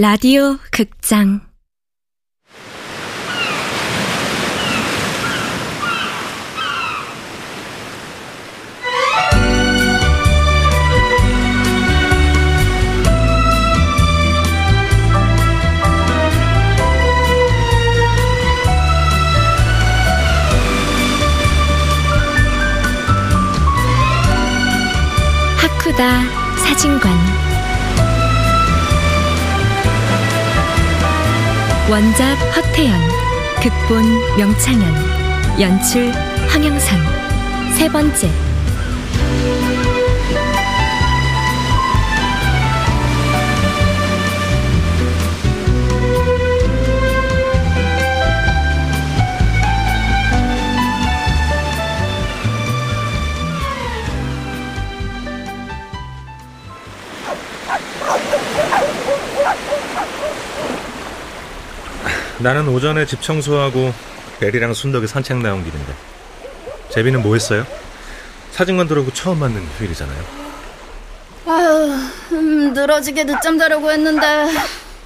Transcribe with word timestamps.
라디오 0.00 0.56
극장. 0.70 1.42
하쿠다 25.58 26.22
사진관 26.56 27.49
원작 31.88 32.34
허태연 32.56 32.92
극본 33.62 34.36
명창현 34.36 35.60
연출 35.60 36.12
황영선. 36.48 36.98
세 37.76 37.88
번째 37.88 38.49
나는 62.40 62.68
오전에 62.68 63.04
집 63.06 63.20
청소하고 63.22 63.92
베리랑 64.40 64.72
순덕이 64.72 65.06
산책 65.06 65.38
나온 65.38 65.62
길인데 65.62 65.94
제비는 66.90 67.22
뭐 67.22 67.34
했어요? 67.34 67.66
사진관 68.52 68.88
들어오고 68.88 69.12
처음 69.12 69.38
맞는 69.40 69.62
휴일이잖아요 69.78 70.40
아유, 71.46 71.94
음, 72.32 72.72
늘어지게 72.72 73.24
늦잠 73.24 73.58
자려고 73.58 73.90
했는데 73.90 74.48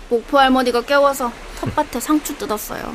목포 0.08 0.38
할머니가 0.38 0.82
깨워서 0.82 1.32
텃밭에 1.60 2.00
상추 2.00 2.36
뜯었어요. 2.36 2.94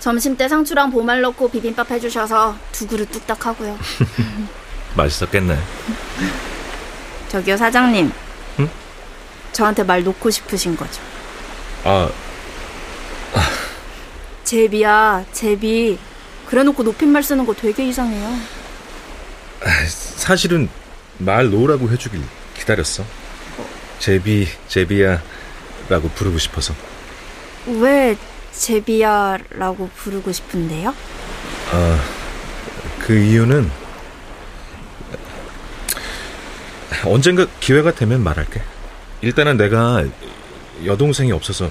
점심 0.00 0.36
때 0.36 0.48
상추랑 0.48 0.90
보말 0.90 1.20
넣고 1.20 1.48
비빔밥 1.50 1.90
해주셔서 1.90 2.56
두 2.72 2.86
그릇 2.86 3.10
뚝딱 3.10 3.46
하고요. 3.46 3.78
맛있었겠네 4.96 5.58
저기요 7.28 7.56
사장님. 7.56 8.10
응? 8.60 8.70
저한테 9.52 9.82
말 9.84 10.02
놓고 10.02 10.30
싶으신 10.30 10.76
거죠? 10.76 11.00
아 11.84 12.08
제비야, 14.46 15.24
제비. 15.32 15.98
그래놓고 16.46 16.84
높임말 16.84 17.22
쓰는 17.24 17.44
거 17.44 17.52
되게 17.52 17.88
이상해요. 17.88 18.32
사실은 19.88 20.68
말 21.18 21.50
놓으라고 21.50 21.90
해주길 21.90 22.20
기다렸어 22.56 23.04
제비 23.98 24.46
제비야 24.68 25.20
라고 25.88 26.08
부르고 26.10 26.38
싶어서 26.38 26.74
왜 27.66 28.16
제비야 28.52 29.38
라고 29.50 29.88
부르고 29.96 30.30
싶은데요? 30.30 30.94
아, 31.72 32.00
그 33.00 33.16
이유는 33.18 33.68
언젠가 37.04 37.46
기회가 37.58 37.92
되면 37.92 38.22
말할게. 38.22 38.62
일단은 39.22 39.56
내가 39.56 40.04
여동생이 40.84 41.32
없어서 41.32 41.68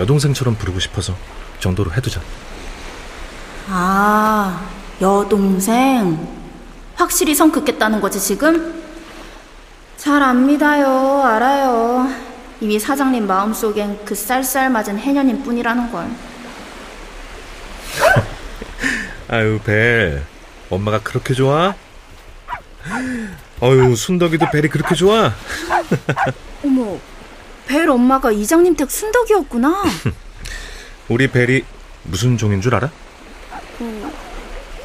여동생처럼 0.00 0.56
부르고 0.56 0.80
싶어서 0.80 1.14
정도로 1.62 1.92
해두자. 1.92 2.20
아, 3.68 4.68
여동생. 5.00 6.28
확실히 6.96 7.34
성 7.34 7.50
긋겠다는 7.50 8.00
거지, 8.00 8.20
지금? 8.20 8.82
잘 9.96 10.22
압니다요, 10.22 11.22
알아요. 11.22 12.08
이미 12.60 12.78
사장님 12.78 13.26
마음속엔 13.26 14.04
그 14.04 14.14
쌀쌀 14.14 14.70
맞은 14.70 14.98
해녀님 14.98 15.42
뿐이라는 15.42 15.90
걸. 15.90 16.08
아유, 19.28 19.58
벨. 19.64 20.24
엄마가 20.68 21.00
그렇게 21.00 21.34
좋아? 21.34 21.74
어유, 23.62 23.94
순덕이도 23.94 24.50
벨이 24.50 24.68
그렇게 24.68 24.94
좋아? 24.94 25.32
어머, 26.64 26.98
벨 27.66 27.88
엄마가 27.88 28.32
이장님 28.32 28.74
댁 28.74 28.90
순덕이었구나. 28.90 29.84
우리 31.12 31.26
벨이 31.26 31.62
무슨 32.04 32.38
종인 32.38 32.62
줄 32.62 32.74
알아? 32.74 32.90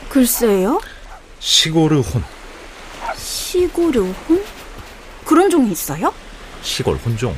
글쎄요? 0.09 0.81
시골의 1.39 2.01
혼. 2.01 2.21
시고르혼? 3.15 4.43
그런 5.23 5.49
종이 5.49 5.71
있어요? 5.71 6.13
시골 6.61 6.97
혼종. 6.97 7.33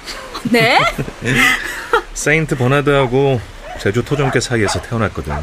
네? 0.50 0.80
세인트 2.14 2.56
버나드하고 2.56 3.38
제주 3.78 4.02
토종계 4.02 4.40
사이에서 4.40 4.80
태어났거든. 4.80 5.34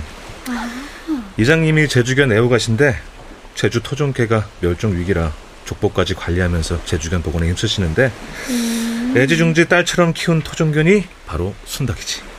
이장님이 1.37 1.87
제주견 1.89 2.31
애호가신데 2.31 2.99
제주 3.53 3.83
토종계가 3.83 4.47
멸종 4.59 4.97
위기라 4.97 5.31
족보까지 5.65 6.15
관리하면서 6.15 6.83
제주견 6.85 7.21
복원에 7.21 7.47
힘쓰시는데 7.49 8.11
애지중지 9.15 9.67
딸처럼 9.67 10.13
키운 10.13 10.41
토종견이 10.41 11.03
바로 11.27 11.53
순덕이지. 11.65 12.36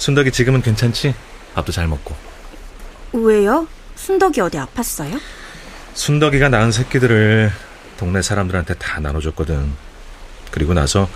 순덕이 0.00 0.32
지금은 0.32 0.62
괜찮지? 0.62 1.14
밥도 1.54 1.72
잘 1.72 1.86
먹고. 1.86 2.16
왜요? 3.12 3.68
순덕이 3.96 4.40
어디 4.40 4.56
아팠어요? 4.56 5.20
순덕이가 5.92 6.48
낳은 6.48 6.72
새끼들을 6.72 7.52
동네 7.98 8.22
사람들한테 8.22 8.74
다 8.74 8.98
나눠줬거든. 8.98 9.70
그리고 10.50 10.72
나서 10.72 11.06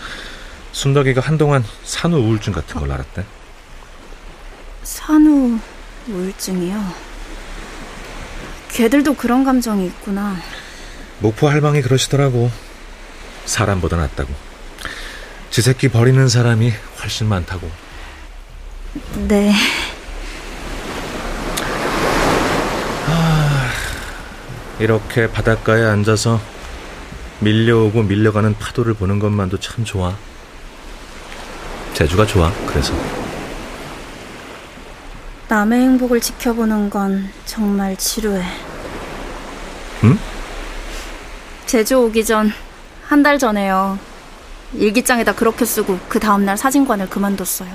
순덕이가 0.73 1.23
한동안 1.23 1.65
산후 1.83 2.19
우울증 2.19 2.53
같은 2.53 2.79
걸 2.79 2.93
앓았대. 2.93 3.25
산후 4.83 5.59
우울증이요. 6.07 6.93
걔들도 8.69 9.15
그런 9.15 9.45
감정이 9.45 9.87
있구나. 9.87 10.37
목포 11.21 11.49
할망이 11.49 11.81
그러시더라고. 11.81 12.51
사람보다 13.47 13.97
낫다고. 13.97 14.31
지 15.49 15.63
새끼 15.63 15.89
버리는 15.89 16.29
사람이 16.29 16.71
훨씬 17.01 17.29
많다고. 17.29 17.71
네. 19.29 19.53
이렇게 24.79 25.31
바닷가에 25.31 25.85
앉아서 25.85 26.41
밀려오고 27.41 28.03
밀려가는 28.03 28.55
파도를 28.59 28.95
보는 28.95 29.19
것만도 29.19 29.59
참 29.61 29.85
좋아. 29.85 30.15
제주가 31.95 32.27
좋아, 32.27 32.53
그래서. 32.67 32.93
남의 35.49 35.81
행복을 35.81 36.21
지켜보는 36.21 36.91
건 36.91 37.31
정말 37.45 37.97
지루해. 37.97 38.43
응? 40.05 40.19
제주 41.67 41.97
오기 42.01 42.25
전, 42.25 42.53
한 43.07 43.23
달 43.23 43.39
전에요. 43.39 43.99
일기장에다 44.73 45.35
그렇게 45.35 45.65
쓰고 45.65 46.01
그 46.09 46.19
다음날 46.19 46.57
사진관을 46.57 47.09
그만뒀어요. 47.09 47.71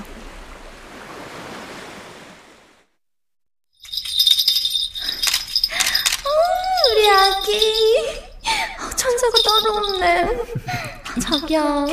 없네 9.70 10.28
자기야 11.22 11.86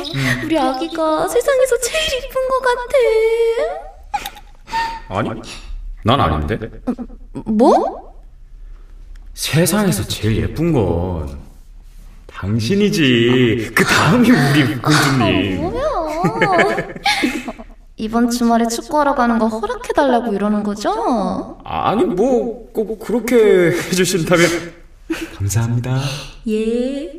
우리 0.44 0.58
아기가 0.58 1.28
세상에서 1.28 1.78
제일 1.80 2.24
이쁜 2.24 2.48
것 2.48 2.60
같아 2.60 3.98
아니, 5.10 5.30
난 6.04 6.20
아닌데. 6.20 6.58
뭐? 7.32 8.14
세상에서 9.34 10.02
제일 10.04 10.36
예쁜 10.42 10.72
건 10.72 11.38
당신이지. 12.26 13.72
그 13.74 13.84
다음이 13.84 14.30
우리 14.30 14.76
공주님. 14.78 15.60
뭐야 15.62 16.88
이번 17.96 18.30
주말에 18.30 18.68
축구하러 18.68 19.14
가는 19.14 19.38
거 19.38 19.46
허락해달라고 19.48 20.32
이러는 20.34 20.62
거죠? 20.62 21.58
아니, 21.64 22.04
뭐, 22.04 22.70
꼭 22.72 22.98
그렇게 23.00 23.72
해주신다면. 23.72 24.77
감사합니다. 25.36 26.00
예 26.48 27.12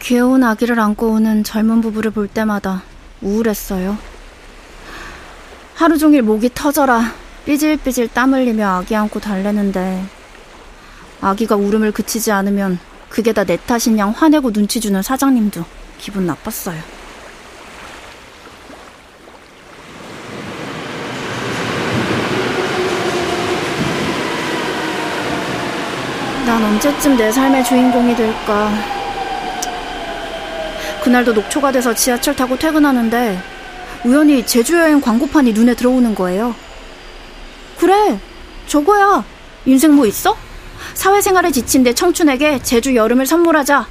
귀여운 0.00 0.42
아기를 0.42 0.78
안고 0.80 1.10
오는 1.12 1.44
젊은 1.44 1.80
부부를 1.80 2.10
볼 2.10 2.26
때마다 2.26 2.82
우울했어요. 3.20 3.96
하루 5.74 5.98
종일 5.98 6.22
목이 6.22 6.50
터져라 6.54 7.12
삐질삐질 7.46 8.08
땀 8.08 8.34
흘리며 8.34 8.66
아기 8.78 8.94
안고 8.96 9.20
달래는데 9.20 10.04
아기가 11.20 11.56
울음을 11.56 11.92
그치지 11.92 12.32
않으면 12.32 12.78
그게 13.08 13.32
다 13.32 13.44
내 13.44 13.56
탓인 13.56 13.98
양 13.98 14.10
화내고 14.10 14.52
눈치 14.52 14.80
주는 14.80 15.02
사장님도 15.02 15.64
기분 15.98 16.26
나빴어요. 16.26 16.80
난 26.46 26.62
언제쯤 26.80 27.18
내 27.18 27.30
삶의 27.30 27.62
주인공이 27.62 28.16
될까? 28.16 28.72
그날도 31.04 31.34
녹초가 31.34 31.72
돼서 31.72 31.94
지하철 31.94 32.34
타고 32.34 32.56
퇴근하는데 32.56 33.38
우연히 34.04 34.46
제주 34.46 34.78
여행 34.78 34.98
광고판이 34.98 35.52
눈에 35.52 35.74
들어오는 35.74 36.14
거예요. 36.14 36.54
그래, 37.78 38.18
저거야. 38.66 39.22
인생 39.66 39.94
뭐 39.94 40.06
있어? 40.06 40.34
사회생활에 40.94 41.50
지친 41.50 41.82
내 41.82 41.92
청춘에게 41.92 42.62
제주 42.62 42.96
여름을 42.96 43.26
선물하자. 43.26 43.86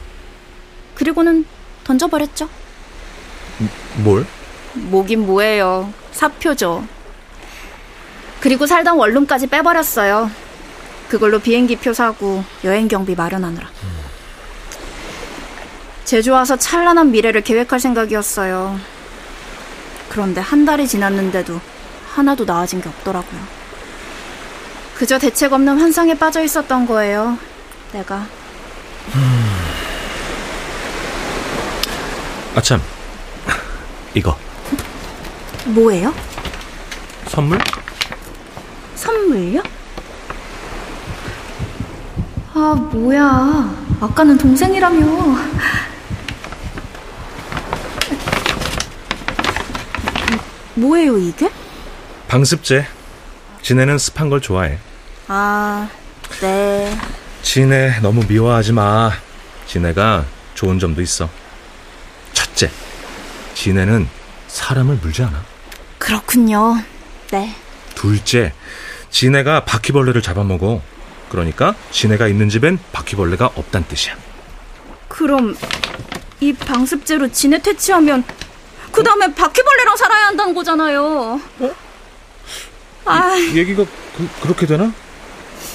그리고는 0.96 1.46
던져버렸죠. 1.84 2.50
뭘? 3.98 4.26
뭐긴 4.74 5.28
뭐예요. 5.28 5.94
사표죠. 6.12 6.88
그리고 8.40 8.66
살던 8.66 8.98
원룸까지 8.98 9.46
빼버렸어요. 9.46 10.49
그걸로 11.10 11.40
비행기 11.40 11.76
표 11.78 11.92
사고 11.92 12.44
여행 12.64 12.88
경비 12.88 13.16
마련하느라. 13.16 13.68
제주 16.06 16.32
와서 16.32 16.56
찬란한 16.56 17.12
미래를 17.12 17.42
계획할 17.42 17.80
생각이었어요. 17.80 18.80
그런데 20.08 20.40
한 20.40 20.66
달이 20.66 20.88
지났는데도 20.88 21.60
하나도 22.14 22.46
나아진 22.46 22.82
게 22.82 22.90
없더라고요. 22.90 23.42
그저 24.96 25.18
대책 25.18 25.54
없는 25.54 25.80
환상에 25.80 26.14
빠져 26.14 26.44
있었던 26.44 26.86
거예요. 26.86 27.38
내가. 27.92 28.28
아참, 32.56 32.82
이거 34.14 34.38
뭐예요? 35.66 36.14
선물? 37.28 37.60
선물요? 38.96 39.64
아, 42.62 42.76
뭐야. 42.76 43.74
아까는 44.02 44.38
동생이라며. 44.38 45.06
뭐예요, 50.76 51.18
이게? 51.18 51.50
방습제. 52.28 52.86
지네는 53.62 53.98
습한 53.98 54.30
걸 54.30 54.42
좋아해. 54.42 54.78
아, 55.30 55.88
네. 56.42 56.98
지네 57.44 58.02
너무 58.02 58.26
미워하지 58.28 58.74
마. 58.74 59.12
지네가 59.66 60.26
좋은 60.54 60.80
점도 60.80 61.02
있어. 61.02 61.30
첫째, 62.34 62.70
지네는 63.54 64.10
사람을 64.50 64.96
물지 65.02 65.24
않아. 65.24 65.42
그렇군요. 65.98 66.78
네. 67.32 67.56
둘째, 67.96 68.54
지네가 69.12 69.64
바퀴벌레를 69.64 70.22
잡아먹어. 70.22 70.82
그러니까 71.30 71.76
지네가 71.92 72.28
있는 72.28 72.50
집엔 72.50 72.80
바퀴벌레가 72.92 73.52
없단 73.56 73.86
뜻이야. 73.88 74.16
그럼 75.08 75.56
이 76.40 76.54
방습제로 76.54 77.32
지네 77.32 77.62
퇴치하면 77.62 78.24
그 78.92 79.04
다음에 79.04 79.34
바퀴벌레랑 79.34 79.96
살아야 79.98 80.28
한다는 80.28 80.54
거잖아요. 80.54 81.40
아, 83.06 83.36
얘기가 83.54 83.86
그, 84.16 84.48
렇게 84.48 84.66
되나? 84.66 84.92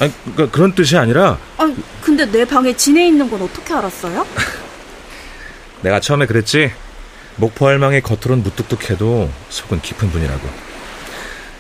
아니, 0.01 0.13
그러니까 0.23 0.51
그런 0.51 0.75
뜻이 0.75 0.97
아니라 0.97 1.39
아, 1.57 1.75
근데 2.03 2.27
내 2.27 2.45
방에 2.45 2.77
지네 2.77 3.07
있는 3.07 3.31
건 3.31 3.43
어떻게 3.43 3.73
알았어요? 3.75 4.27
내가 5.83 6.01
처음에 6.01 6.27
그랬지. 6.27 6.73
목포 7.37 7.67
할망이 7.67 8.01
겉으론 8.01 8.43
무뚝뚝해도 8.43 9.31
속은 9.51 9.81
깊은 9.83 10.11
분이라고. 10.11 10.49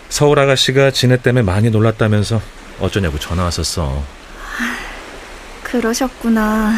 서울 0.08 0.38
아가씨가 0.38 0.93
지네 0.93 1.19
때문에 1.19 1.43
많이 1.43 1.70
놀랐다면서 1.70 2.41
어쩌냐고 2.81 3.19
전화 3.19 3.44
왔었어. 3.44 4.03
그러셨구나. 5.62 6.75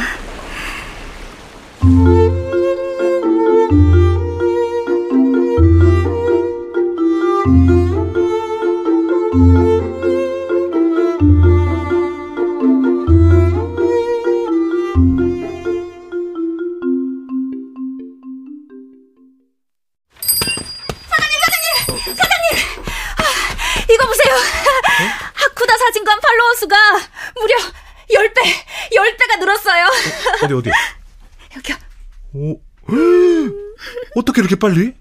빨리? 34.67 34.93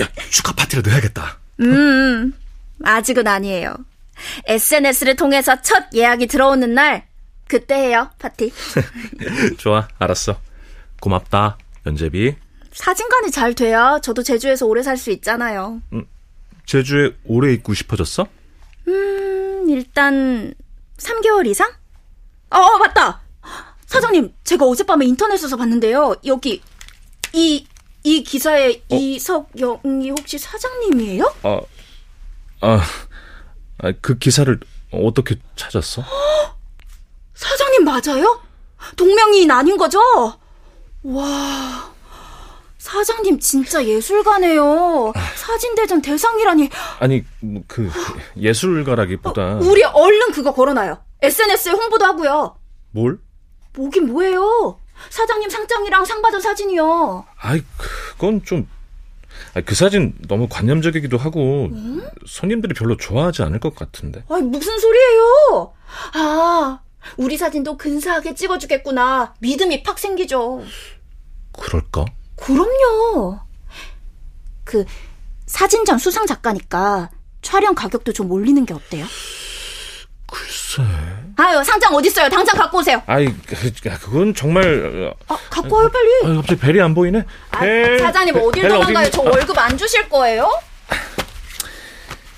야 0.00 0.08
축하 0.28 0.52
파티라도 0.52 0.90
해야겠다. 0.90 1.38
음, 1.60 2.34
아직은 2.84 3.26
아니에요. 3.26 3.74
SNS를 4.44 5.16
통해서 5.16 5.60
첫 5.62 5.84
예약이 5.94 6.26
들어오는 6.26 6.74
날, 6.74 7.06
그때 7.48 7.74
해요, 7.76 8.10
파티. 8.18 8.52
좋아, 9.56 9.88
알았어. 9.98 10.38
고맙다, 11.00 11.56
연재비. 11.86 12.36
사진관이 12.72 13.30
잘 13.30 13.54
돼야 13.54 13.98
저도 14.00 14.22
제주에서 14.22 14.66
오래 14.66 14.82
살 14.82 14.98
수 14.98 15.10
있잖아요. 15.12 15.80
제주에 16.66 17.16
오래 17.24 17.52
있고 17.54 17.72
싶어졌어? 17.72 18.26
음, 18.86 19.66
일단, 19.70 20.52
3개월 20.98 21.46
이상? 21.46 21.72
어, 22.50 22.78
맞다! 22.78 23.22
사장님, 23.86 24.34
제가 24.44 24.66
어젯밤에 24.66 25.06
인터넷에서 25.06 25.56
봤는데요. 25.56 26.16
여기, 26.26 26.62
이, 27.32 27.66
이 28.02 28.22
기사에 28.22 28.82
이석영이 28.88 30.10
혹시 30.10 30.38
사장님이에요? 30.38 31.34
아, 31.42 31.60
아, 32.60 32.80
아, 33.78 33.92
그 34.00 34.18
기사를 34.18 34.58
어떻게 34.92 35.36
찾았어? 35.56 36.02
사장님 37.34 37.84
맞아요? 37.84 38.40
동명이인 38.96 39.50
아닌 39.50 39.76
거죠? 39.76 39.98
와, 41.02 41.92
사장님 42.78 43.38
진짜 43.38 43.84
예술가네요. 43.84 45.12
사진대전 45.36 46.00
대상이라니. 46.02 46.70
아니, 46.98 47.24
뭐, 47.40 47.62
그, 47.66 47.90
예술가라기보다. 48.36 49.56
우리 49.62 49.82
얼른 49.84 50.32
그거 50.32 50.52
걸어놔요. 50.54 51.02
SNS에 51.22 51.72
홍보도 51.72 52.04
하고요. 52.06 52.56
뭘? 52.92 53.18
뭐긴 53.74 54.06
뭐예요? 54.12 54.78
사장님 55.08 55.48
상장이랑 55.48 56.04
상 56.04 56.20
받은 56.22 56.40
사진이요. 56.40 57.24
아이, 57.38 57.62
그건 57.76 58.42
좀. 58.44 58.68
아이, 59.54 59.62
그 59.64 59.74
사진 59.74 60.14
너무 60.28 60.46
관념적이기도 60.48 61.16
하고, 61.16 61.70
손님들이 62.26 62.74
별로 62.74 62.96
좋아하지 62.96 63.42
않을 63.42 63.60
것 63.60 63.74
같은데. 63.74 64.22
아니, 64.28 64.42
무슨 64.42 64.78
소리예요? 64.78 65.72
아, 66.14 66.80
우리 67.16 67.36
사진도 67.36 67.76
근사하게 67.76 68.34
찍어주겠구나. 68.34 69.34
믿음이 69.40 69.82
팍 69.82 69.98
생기죠. 69.98 70.62
그럴까? 71.58 72.04
그럼요. 72.36 73.40
그, 74.64 74.84
사진전 75.46 75.98
수상 75.98 76.26
작가니까 76.26 77.10
촬영 77.42 77.74
가격도 77.74 78.12
좀 78.12 78.30
올리는 78.30 78.64
게 78.64 78.74
어때요? 78.74 79.04
글쎄. 80.30 80.82
아유, 81.36 81.62
상장 81.64 81.94
어딨어요? 81.94 82.28
당장 82.28 82.56
갖고 82.56 82.78
오세요. 82.78 83.02
아이, 83.06 83.26
그, 83.46 83.72
야, 83.88 83.98
그건 83.98 84.34
정말. 84.34 85.14
아, 85.28 85.36
갖고 85.50 85.76
와요, 85.76 85.90
빨리. 85.90 86.32
아, 86.32 86.36
갑자기 86.36 86.60
벨이 86.60 86.80
안 86.80 86.94
보이네. 86.94 87.24
아, 87.50 87.58
벨, 87.58 87.98
사장님 87.98 88.34
벨, 88.34 88.42
어딜 88.44 88.62
벨 88.62 88.70
도망가요? 88.70 89.06
어디 89.06 89.10
저? 89.10 89.22
아, 89.22 89.24
월급 89.30 89.58
안 89.58 89.76
주실 89.76 90.08
거예요? 90.08 90.48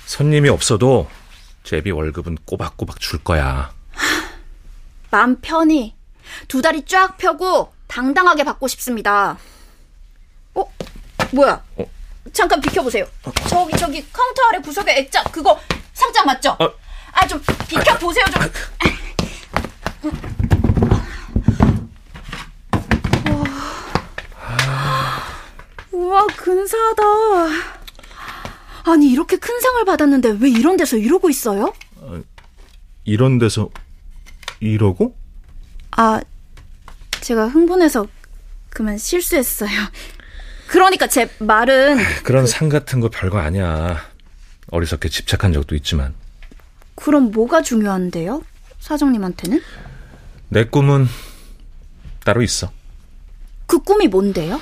손님이 0.05 0.49
없어도 0.49 1.07
제비 1.63 1.91
월급은 1.91 2.39
꼬박꼬박 2.45 2.99
줄 2.99 3.23
거야. 3.23 3.71
맘 5.11 5.39
편히 5.41 5.95
두 6.47 6.61
다리 6.61 6.83
쫙 6.85 7.17
펴고 7.17 7.73
당당하게 7.87 8.43
받고 8.43 8.67
싶습니다. 8.67 9.37
어? 10.55 10.63
뭐야? 11.31 11.63
어? 11.77 11.85
잠깐 12.31 12.59
비켜보세요. 12.61 13.05
저기 13.47 13.77
저기 13.77 14.05
카운터 14.11 14.41
아래 14.49 14.59
구석에 14.59 14.97
액자 14.97 15.23
그거 15.25 15.59
상장 15.93 16.25
맞죠? 16.25 16.55
어. 16.59 16.71
아 17.13 17.27
좀 17.27 17.41
비켜 17.67 17.97
보세요 17.97 18.25
좀. 18.31 18.41
우와 25.91 26.27
근사하다. 26.37 27.03
아니 28.85 29.11
이렇게 29.11 29.37
큰 29.37 29.59
상을 29.61 29.85
받았는데 29.85 30.37
왜 30.39 30.49
이런 30.49 30.75
데서 30.77 30.97
이러고 30.97 31.29
있어요? 31.29 31.73
이런 33.05 33.37
데서 33.37 33.69
이러고? 34.59 35.15
아 35.91 36.19
제가 37.21 37.47
흥분해서 37.47 38.07
그만 38.69 38.97
실수했어요. 38.97 39.69
그러니까 40.67 41.07
제 41.07 41.29
말은 41.39 41.97
그런 42.23 42.47
상 42.47 42.67
같은 42.69 42.99
거 42.99 43.09
별거 43.09 43.39
아니야. 43.39 44.01
어리석게 44.71 45.09
집착한 45.09 45.53
적도 45.53 45.75
있지만 45.75 46.15
그럼 46.95 47.31
뭐가 47.31 47.61
중요한데요? 47.61 48.43
사장님한테는? 48.79 49.61
내 50.49 50.65
꿈은 50.65 51.07
따로 52.23 52.41
있어. 52.41 52.71
그 53.65 53.79
꿈이 53.79 54.07
뭔데요? 54.07 54.61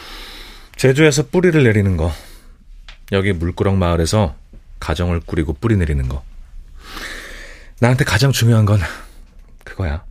제주에서 0.75 1.27
뿌리를 1.27 1.61
내리는 1.63 1.97
거. 1.97 2.11
여기 3.11 3.33
물구렁 3.33 3.77
마을에서 3.77 4.35
가정을 4.79 5.19
꾸리고 5.21 5.53
뿌리 5.53 5.75
내리는 5.75 6.07
거. 6.07 6.23
나한테 7.79 8.05
가장 8.05 8.31
중요한 8.31 8.65
건 8.65 8.79
그거야. 9.63 10.03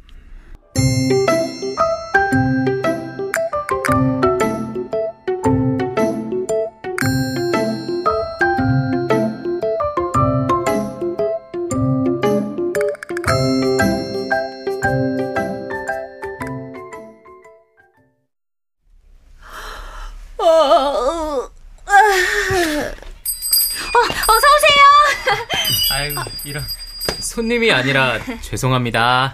손님이 27.50 27.72
아니라 27.72 28.16
죄송합니다. 28.42 29.32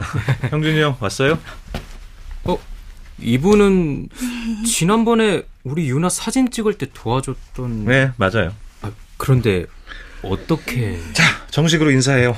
형준이 0.49 0.81
형 0.81 0.97
왔어요? 0.99 1.39
어, 2.45 2.59
이분은 3.19 4.09
지난번에 4.65 5.43
우리 5.65 5.91
유나 5.91 6.09
사진 6.09 6.51
찍을 6.51 6.79
때 6.79 6.87
도와줬던. 6.95 7.85
네, 7.85 8.13
맞아요. 8.17 8.55
아, 8.81 8.91
그런데 9.19 9.67
어떻게? 10.23 10.99
자, 11.13 11.23
정식으로 11.51 11.91
인사해요. 11.91 12.35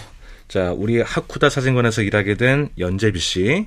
자, 0.49 0.73
우리 0.73 1.01
하쿠다 1.01 1.49
사진관에서 1.49 2.03
일하게 2.03 2.35
된 2.35 2.71
연재비 2.77 3.21
씨. 3.21 3.65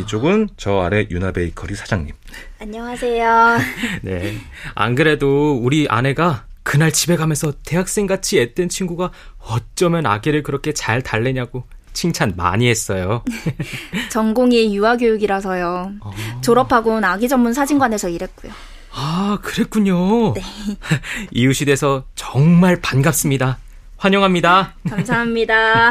이쪽은 0.00 0.48
저 0.56 0.80
아래 0.80 1.06
유나 1.08 1.30
베이커리 1.30 1.76
사장님. 1.76 2.12
안녕하세요. 2.58 3.58
네. 4.02 4.36
안 4.74 4.96
그래도 4.96 5.54
우리 5.62 5.86
아내가 5.88 6.44
그날 6.62 6.92
집에 6.92 7.16
가면서 7.16 7.52
대학생 7.64 8.06
같이 8.06 8.38
앳된 8.38 8.68
친구가 8.68 9.10
어쩌면 9.38 10.06
아기를 10.06 10.42
그렇게 10.42 10.72
잘 10.72 11.02
달래냐고 11.02 11.64
칭찬 11.92 12.34
많이 12.36 12.68
했어요. 12.68 13.22
전공이 14.10 14.74
유아교육이라서요. 14.74 15.92
졸업하고는 16.40 17.04
아기 17.04 17.28
전문 17.28 17.52
사진관에서 17.52 18.08
일했고요. 18.08 18.52
아, 18.94 19.38
그랬군요. 19.42 20.34
이웃이 21.32 21.66
돼서 21.66 22.04
정말 22.14 22.80
반갑습니다. 22.80 23.58
환영합니다. 23.96 24.74
감사합니다. 24.88 25.90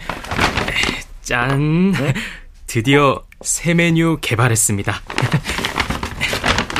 짠. 1.22 1.92
드디어 2.66 3.22
새 3.42 3.74
메뉴 3.74 4.18
개발했습니다. 4.20 5.00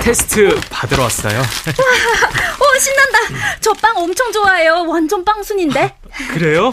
테스트 0.02 0.59
받으러 0.71 1.02
왔어요. 1.02 1.40
오, 1.40 2.64
신난다. 2.78 3.18
저 3.61 3.73
빵 3.75 3.97
엄청 3.97 4.33
좋아해요. 4.33 4.85
완전 4.87 5.25
빵순인데. 5.25 5.97
그래요? 6.33 6.73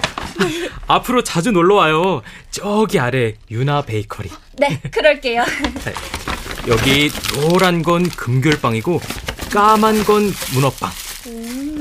앞으로 0.88 1.24
자주 1.24 1.52
놀러 1.52 1.76
와요. 1.76 2.22
저기 2.52 3.00
아래 3.00 3.36
유나 3.52 3.82
베이커리. 3.84 4.30
네, 4.60 4.80
그럴게요. 4.92 5.44
여기 6.68 7.10
노란 7.34 7.82
건 7.84 8.08
금귤빵이고 8.10 9.02
까만 9.52 10.04
건 10.06 10.34
문어빵. 10.54 10.92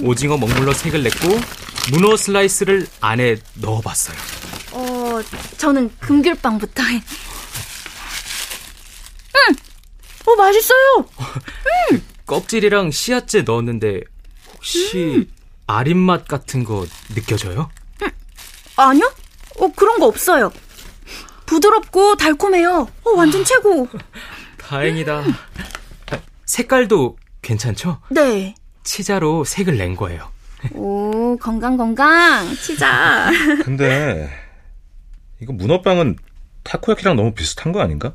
오징어 0.03 0.37
먹물로 0.37 0.73
색을 0.73 1.03
냈고 1.03 1.29
문어 1.93 2.17
슬라이스를 2.17 2.87
안에 3.01 3.37
넣어봤어요. 3.55 4.17
어, 4.73 5.21
저는 5.59 5.91
금귤빵부터. 6.01 6.83
음! 9.35 9.57
어, 10.27 10.35
맛있어요. 10.37 11.07
껍질이랑 12.27 12.91
씨앗째 12.93 13.43
넣었는데 13.43 14.01
혹시 14.63 15.29
아린 15.67 15.99
맛 15.99 16.29
같은 16.29 16.63
거 16.63 16.87
느껴져요? 17.15 17.69
아니요? 18.77 19.13
어, 19.59 19.69
그런 19.75 19.99
거 19.99 20.07
없어요. 20.07 20.53
부드럽고 21.47 22.17
달콤해요. 22.17 22.89
어, 23.05 23.11
완전 23.11 23.45
최고. 23.45 23.89
다행이다. 24.59 25.25
색깔도 26.47 27.19
괜찮죠? 27.43 28.01
네. 28.11 28.55
치자로 28.85 29.45
색을 29.45 29.77
낸 29.77 29.97
거예요. 29.97 30.31
오, 30.75 31.37
건강, 31.39 31.77
건강. 31.77 32.49
치자. 32.55 33.31
근데 33.65 34.31
이거 35.41 35.53
문어빵은 35.53 36.17
타코야키랑 36.63 37.17
너무 37.17 37.35
비슷한 37.35 37.73
거 37.73 37.81
아닌가? 37.81 38.15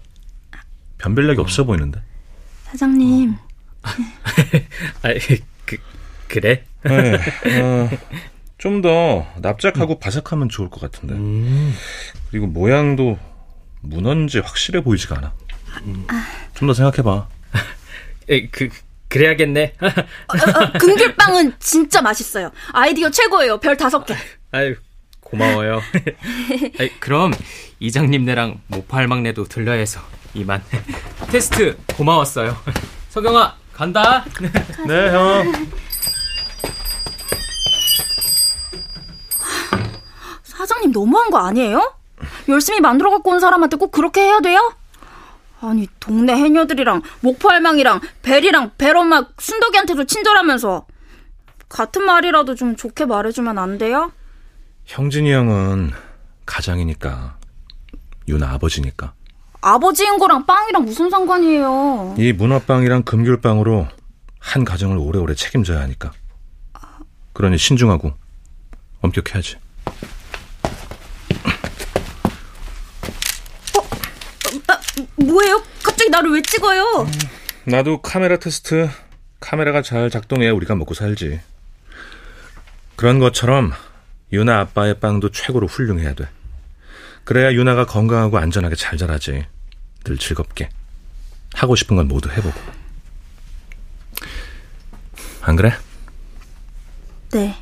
변별력이 0.98 1.42
없어 1.42 1.66
보이는데. 1.66 2.02
사장님. 2.64 3.36
아, 3.84 3.94
그 6.28 6.40
그래? 6.40 6.64
네, 6.84 7.16
어, 7.62 7.90
좀더 8.58 9.28
납작하고 9.38 10.00
바삭하면 10.00 10.50
좋을 10.50 10.70
것 10.70 10.82
같은데. 10.82 11.16
음. 11.16 11.74
그리고 12.30 12.48
모양도 12.48 13.18
문어인지 13.82 14.40
확실해 14.40 14.82
보이지가 14.82 15.18
않아. 15.18 15.34
좀더 16.56 16.74
생각해봐. 16.74 17.28
에, 18.30 18.48
그 18.48 18.70
그래야겠네. 19.10 19.76
어, 19.82 19.84
어, 20.34 20.72
금귤빵은 20.80 21.54
진짜 21.60 22.02
맛있어요. 22.02 22.52
아이디어 22.74 23.10
최고예요. 23.10 23.60
별 23.60 23.78
다섯 23.78 24.06
개. 24.06 24.16
아유 24.52 24.76
고마워요. 25.22 25.82
아이, 26.80 26.90
그럼 27.00 27.34
이장님네랑 27.80 28.62
모팔막내도 28.68 29.46
들려야 29.46 29.78
해서 29.78 30.02
이만. 30.34 30.64
테스트 31.32 31.78
고마웠어요. 31.96 32.56
석영아 33.10 33.56
간다. 33.74 34.26
네, 34.88 35.10
형. 35.10 35.68
사장님 40.78 40.92
너무한 40.92 41.30
거 41.32 41.40
아니에요? 41.40 41.94
열심히 42.50 42.80
만들어 42.80 43.10
갖고 43.10 43.32
온 43.32 43.40
사람한테 43.40 43.78
꼭 43.78 43.92
그렇게 43.92 44.22
해야 44.22 44.40
돼요? 44.40 44.74
아니 45.60 45.88
동네 46.00 46.34
해녀들이랑 46.36 47.02
목포 47.22 47.50
할망이랑 47.50 48.00
벨이랑 48.22 48.72
벨엄마 48.78 49.26
순덕이한테도 49.40 50.06
친절하면서 50.06 50.86
같은 51.70 52.04
말이라도 52.06 52.56
좀 52.56 52.76
좋게 52.76 53.06
말해주면 53.06 53.58
안 53.58 53.78
돼요? 53.78 54.12
형진이 54.86 55.32
형은 55.32 55.92
가장이니까. 56.46 57.38
유나 58.30 58.52
아버지니까. 58.54 59.14
아버지인 59.62 60.18
거랑 60.20 60.46
빵이랑 60.46 60.86
무슨 60.86 61.10
상관이에요? 61.10 62.16
이 62.18 62.32
문어빵이랑 62.34 63.04
금귤빵으로 63.04 63.88
한 64.40 64.64
가정을 64.64 64.98
오래오래 64.98 65.34
책임져야 65.34 65.82
하니까. 65.82 66.12
그러니 67.34 67.58
신중하고 67.58 68.14
엄격해야지. 69.02 69.58
나, 74.66 74.80
뭐예요? 75.38 75.64
갑자기 75.84 76.10
나를 76.10 76.32
왜 76.32 76.42
찍어요? 76.42 77.08
나도 77.66 78.02
카메라 78.02 78.38
테스트 78.38 78.90
카메라가 79.40 79.82
잘 79.84 80.10
작동해야 80.10 80.52
우리가 80.54 80.74
먹고 80.76 80.94
살지. 80.96 81.40
그런 82.96 83.20
것처럼 83.20 83.72
유나 84.34 84.60
아빠의 84.62 85.00
빵도 85.00 85.32
최고로 85.32 85.68
훌륭해야 85.68 86.14
돼. 86.14 86.28
그래야 87.24 87.54
유나가 87.54 87.86
건강하고 87.86 88.40
안전하게 88.40 88.76
잘 88.76 88.98
자라지. 88.98 89.46
늘 90.04 90.18
즐겁게. 90.18 90.70
하고 91.54 91.76
싶은 91.76 91.96
건 91.96 92.08
모두 92.08 92.30
해보고. 92.30 92.60
안 95.42 95.56
그래? 95.56 95.74
네. 97.32 97.56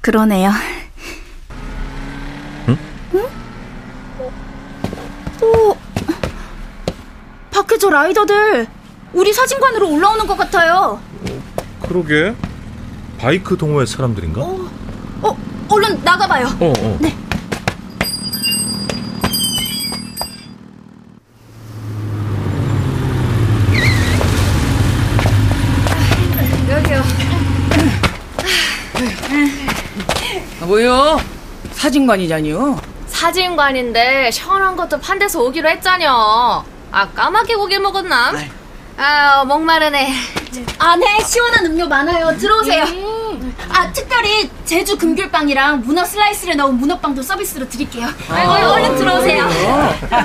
그러네요. 0.00 0.50
응? 2.68 2.78
응? 3.14 3.28
오! 5.42 5.76
밖에 7.50 7.78
저 7.78 7.85
라이더들 7.96 8.66
우리 9.14 9.32
사진관으로 9.32 9.88
올라오는 9.88 10.26
것 10.26 10.36
같아요. 10.36 11.00
그러게. 11.80 12.34
바이크 13.18 13.56
동호회 13.56 13.86
사람들인가? 13.86 14.42
어, 14.42 14.68
어, 15.22 15.36
얼른 15.70 16.02
나가봐요. 16.04 16.46
어. 16.60 16.98
네. 17.00 17.16
여기요. 26.70 27.02
아, 30.60 30.66
뭐요? 30.66 31.18
사진관이잖요. 31.72 32.76
사진관인데 33.06 34.30
시원한 34.30 34.76
것도 34.76 35.00
판대서 35.00 35.40
오기로 35.42 35.70
했잖여. 35.70 36.75
아, 36.90 37.08
까맣게 37.10 37.54
고기를 37.56 37.82
먹었나? 37.82 38.32
아, 38.96 39.44
목마르네. 39.44 40.12
안에 40.78 41.20
시원한 41.24 41.66
음료 41.66 41.86
많아요. 41.86 42.36
들어오세요. 42.38 42.84
아, 43.68 43.92
특별히 43.92 44.50
제주 44.64 44.96
금귤빵이랑 44.96 45.82
문어 45.82 46.04
슬라이스를 46.04 46.56
넣은 46.56 46.74
문어빵도 46.76 47.22
서비스로 47.22 47.68
드릴게요. 47.68 48.08
아이고, 48.30 48.52
얼른 48.52 48.96
들어오세요. 48.96 49.48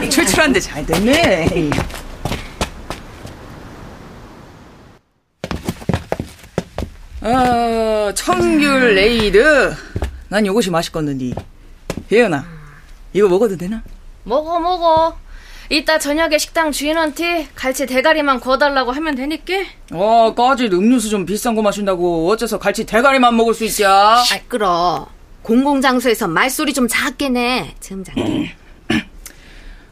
출출한데 0.10 0.60
잘 0.62 0.86
됐네. 0.86 1.70
아, 7.22 8.12
청귤 8.16 8.96
에이드. 8.96 9.76
난 10.30 10.46
요것이 10.46 10.72
맛있겠는데. 10.72 11.34
혜연아, 12.12 12.46
이거 13.14 13.28
먹어도 13.28 13.58
되나? 13.58 13.82
먹어, 14.24 14.60
먹어. 14.60 15.16
이따 15.72 15.98
저녁에 15.98 16.38
식당 16.38 16.74
주인한테 16.74 17.48
갈치 17.56 17.86
대가리만 17.86 18.42
구워달라고 18.42 18.92
하면 18.92 19.16
되니까. 19.16 19.54
어, 19.94 20.34
까짓 20.36 20.74
음료수 20.74 21.08
좀 21.08 21.26
비싼 21.26 21.56
거 21.56 21.62
마신다고 21.62 22.30
어째서 22.30 22.60
갈치 22.60 22.86
대가리만 22.86 23.38
먹을 23.38 23.54
수 23.54 23.64
있지? 23.64 23.86
아, 23.86 24.22
끌어. 24.50 25.08
공공장소에서 25.44 26.28
말소리 26.28 26.74
좀 26.74 26.90
작게 26.90 27.30
내. 27.30 27.74
점잖게. 27.80 28.54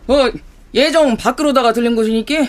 어, 0.07 0.29
예정 0.73 1.15
밖으로다가 1.15 1.71
들린 1.71 1.95
곳이니까 1.95 2.45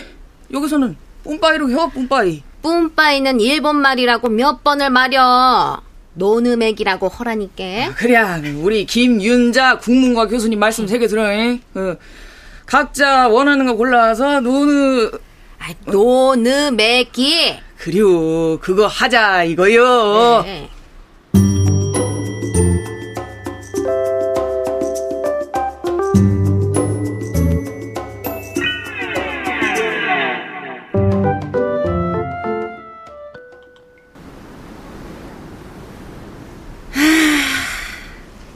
여기서는 0.51 0.97
뿜빠이로 1.23 1.69
해, 1.69 1.75
뿜빠이. 1.93 2.43
뿜빠이는 2.61 3.39
일본 3.39 3.77
말이라고 3.77 4.27
몇 4.27 4.61
번을 4.61 4.89
말여. 4.89 5.81
노느맥이라고 6.15 7.07
허라니까. 7.07 7.93
그래, 7.95 8.17
우리 8.61 8.85
김윤자 8.85 9.77
국문과 9.77 10.27
교수님 10.27 10.59
말씀 10.59 10.85
세개 10.85 11.07
들어. 11.07 11.31
잉? 11.31 11.61
어, 11.75 11.95
각자 12.71 13.27
원하는 13.27 13.65
거 13.65 13.75
골라서 13.75 14.39
노느 14.39 15.11
아, 15.59 15.73
노느맥이. 15.87 17.59
그리고 17.77 18.59
그거 18.61 18.87
하자 18.87 19.43
이거요. 19.43 20.41
네. 20.43 20.69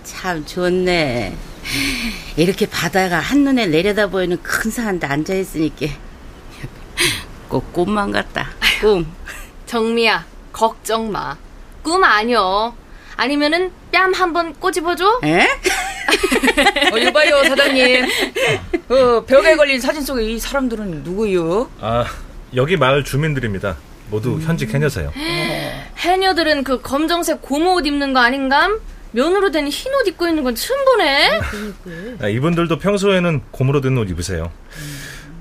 참 0.05 0.45
좋네. 0.45 1.35
이렇게 2.37 2.65
바다가 2.67 3.19
한눈에 3.19 3.67
내려다 3.67 4.07
보이는 4.07 4.37
큰 4.43 4.71
산데 4.71 5.07
앉아있으니까 5.07 5.87
꼭 7.49 7.71
꿈만 7.73 8.11
같다. 8.11 8.49
꿈. 8.81 9.05
정미야, 9.65 10.25
걱정 10.51 11.11
마. 11.11 11.37
꿈 11.83 12.03
아니여. 12.03 12.75
아니면은 13.17 13.71
뺨 13.91 14.13
한번 14.13 14.53
꼬집어줘? 14.55 15.21
에? 15.23 15.47
어, 16.91 16.97
이봐요 16.97 17.43
사장님. 17.45 18.05
어, 18.89 19.23
벽에 19.25 19.55
걸린 19.55 19.79
사진 19.79 20.01
속에 20.01 20.23
이 20.23 20.37
사람들은 20.39 21.03
누구요? 21.03 21.69
아, 21.79 22.05
여기 22.55 22.75
마을 22.75 23.03
주민들입니다. 23.03 23.77
모두 24.11 24.39
현직 24.41 24.73
해녀세요. 24.73 25.11
해녀들은 25.97 26.63
그 26.63 26.81
검정색 26.81 27.41
고무 27.41 27.75
옷 27.75 27.85
입는 27.87 28.13
거 28.13 28.19
아닌감? 28.19 28.79
면으로 29.15 29.49
된 29.51 29.67
흰 29.69 29.93
옷 29.93 30.07
입고 30.07 30.27
있는 30.27 30.43
건 30.43 30.55
처음 30.55 30.83
보네. 30.85 31.39
아, 32.19 32.27
이분들도 32.27 32.77
평소에는 32.79 33.41
곰으로 33.51 33.79
된 33.81 33.97
옷 33.97 34.09
입으세요. 34.09 34.51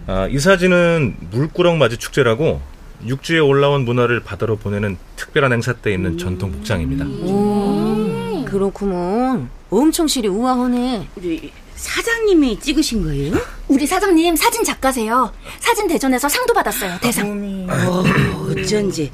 아, 0.06 0.28
이 0.30 0.38
사진은 0.38 1.16
물구렁 1.30 1.78
맞이 1.78 1.96
축제라고 1.96 2.60
육지에 3.06 3.38
올라온 3.40 3.84
문화를 3.84 4.20
바다로 4.20 4.56
보내는 4.56 4.96
특별한 5.16 5.52
행사 5.52 5.72
때 5.72 5.92
입는 5.92 6.18
전통 6.18 6.52
복장입니다. 6.52 7.04
오, 7.04 8.44
그렇구먼. 8.46 9.50
엄청 9.70 10.06
실이 10.06 10.28
우아하네. 10.28 11.08
우리 11.16 11.52
사장님이 11.74 12.60
찍으신 12.60 13.02
거예요? 13.02 13.34
우리 13.66 13.86
사장님 13.86 14.36
사진 14.36 14.62
작가세요. 14.62 15.32
사진 15.58 15.88
대전에서 15.88 16.28
상도 16.28 16.54
받았어요. 16.54 16.96
대상. 17.02 17.66
어, 17.68 18.04
어쩐지. 18.52 19.10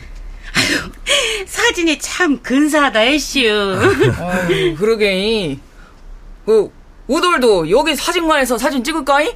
아유, 0.54 0.90
사진이 1.46 1.98
참 1.98 2.40
근사하다 2.42 3.00
했슈. 3.00 3.40
아유, 4.18 4.76
그러게. 4.76 5.58
그 6.46 6.72
우돌도 7.06 7.70
여기 7.70 7.94
사진관에서 7.96 8.58
사진 8.58 8.82
찍을까이? 8.84 9.34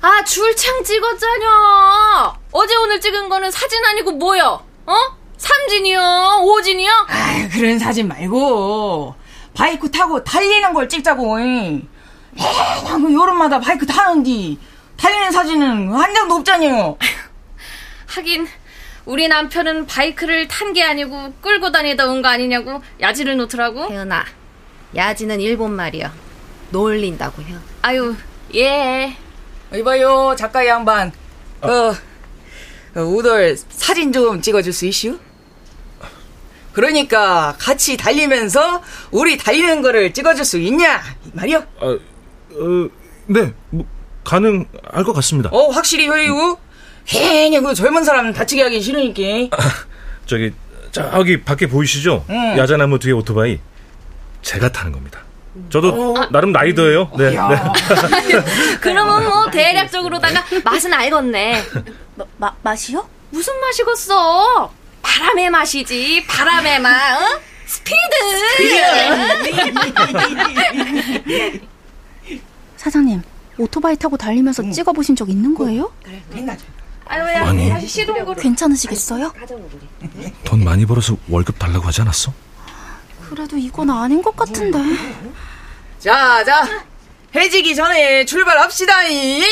아, 0.00 0.22
줄창 0.24 0.84
찍었잖여. 0.84 2.36
어제 2.52 2.76
오늘 2.76 3.00
찍은 3.00 3.28
거는 3.28 3.50
사진 3.50 3.84
아니고 3.84 4.12
뭐여? 4.12 4.62
어? 4.86 4.94
삼진이요? 5.38 6.42
오진이요? 6.44 6.90
아, 7.08 7.48
그런 7.52 7.78
사진 7.78 8.08
말고 8.08 9.14
바이크 9.54 9.90
타고 9.90 10.22
달리는 10.22 10.72
걸 10.74 10.88
찍자고. 10.88 11.36
그 11.36 13.14
여름마다 13.14 13.60
바이크 13.60 13.86
타는디 13.86 14.58
달리는 14.96 15.30
사진은 15.32 15.92
한 15.92 16.14
장도 16.14 16.34
없잖아요. 16.36 16.98
하긴 18.16 18.46
우리 19.06 19.28
남편은 19.28 19.86
바이크를 19.86 20.48
탄 20.48 20.72
게 20.72 20.82
아니고 20.82 21.34
끌고 21.40 21.70
다니다 21.72 22.06
온 22.06 22.22
거 22.22 22.28
아니냐고 22.28 22.82
야지를 23.00 23.36
놓더라고. 23.36 23.90
혜연아, 23.90 24.24
야지는 24.96 25.40
일본 25.40 25.72
말이야. 25.72 26.12
놀린다고 26.70 27.42
요 27.42 27.60
아유, 27.82 28.14
예. 28.54 29.16
이봐요 29.74 30.34
작가 30.38 30.66
양반. 30.66 31.12
어, 31.60 31.68
어, 32.96 33.00
우돌 33.00 33.56
사진 33.68 34.12
좀 34.12 34.40
찍어줄 34.40 34.72
수 34.72 34.86
있슈? 34.86 35.18
그러니까 36.72 37.54
같이 37.58 37.96
달리면서 37.96 38.82
우리 39.12 39.36
달리는 39.38 39.80
거를 39.82 40.12
찍어줄 40.12 40.44
수 40.44 40.58
있냐 40.58 41.00
이 41.24 41.30
말이요? 41.32 41.58
아, 41.80 41.86
어, 41.86 42.88
네, 43.26 43.52
뭐, 43.70 43.86
가능할 44.24 45.04
것 45.04 45.12
같습니다. 45.12 45.50
어 45.52 45.68
확실히 45.70 46.08
효유. 46.08 46.56
괜히 47.06 47.60
그 47.60 47.74
젊은 47.74 48.04
사람 48.04 48.32
다치게 48.32 48.62
하기 48.62 48.80
싫으니까. 48.80 49.56
저기, 50.26 50.52
저기 50.90 51.42
밖에 51.42 51.66
보이시죠? 51.66 52.24
응. 52.30 52.58
야자나무 52.58 52.98
뒤에 52.98 53.12
오토바이. 53.12 53.58
제가 54.42 54.70
타는 54.72 54.92
겁니다. 54.92 55.20
저도 55.70 56.14
나름 56.30 56.52
라이더예요. 56.52 57.10
네. 57.16 57.30
네. 57.30 57.36
그러면 58.80 59.24
뭐 59.24 59.50
대략적으로다가 59.50 60.44
맛은 60.64 60.92
알겠네. 60.92 61.62
마, 62.16 62.24
마, 62.38 62.52
맛이요? 62.62 63.08
무슨 63.30 63.58
맛이겠어? 63.60 64.72
바람의 65.02 65.50
맛이지. 65.50 66.24
바람의 66.26 66.80
맛. 66.80 66.90
어? 67.16 67.40
스피드. 67.66 68.00
사장님, 72.76 73.22
오토바이 73.58 73.96
타고 73.96 74.16
달리면서 74.16 74.70
찍어보신 74.70 75.16
적 75.16 75.28
있는 75.30 75.54
거예요? 75.54 75.92
아유야, 76.06 76.56
아니. 77.06 77.70
괜찮으시겠어요? 78.40 79.32
돈 80.44 80.64
많이 80.64 80.86
벌어서 80.86 81.16
월급 81.28 81.58
달라고 81.58 81.86
하지 81.86 82.00
않았어? 82.02 82.32
그래도 83.28 83.56
이건 83.56 83.90
아닌 83.90 84.22
것 84.22 84.34
같은데. 84.36 84.78
자, 85.98 86.44
자, 86.44 86.84
해지기 87.34 87.74
전에 87.74 88.24
출발합시다. 88.24 89.08
이. 89.08 89.42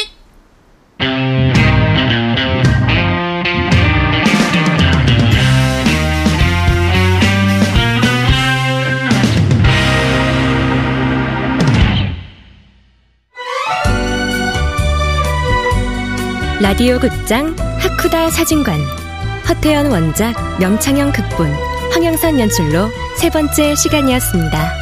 라디오 16.72 16.98
극장 16.98 17.54
하쿠다 17.80 18.30
사진관 18.30 18.80
허태연 19.46 19.90
원작 19.90 20.32
명창영 20.58 21.12
극본 21.12 21.52
황영선 21.92 22.40
연출로 22.40 22.88
세 23.18 23.28
번째 23.28 23.74
시간이었습니다. 23.74 24.81